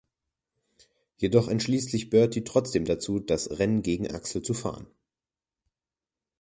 [1.17, 4.87] Jedoch entschließt sich Bertie trotzdem dazu, das Rennen gegen Axel zu fahren.